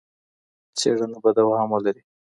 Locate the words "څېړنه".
0.77-1.17